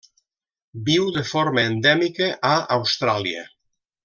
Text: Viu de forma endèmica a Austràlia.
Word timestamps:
Viu 0.87 1.05
de 1.19 1.23
forma 1.33 1.67
endèmica 1.73 2.31
a 2.53 2.55
Austràlia. 2.79 3.47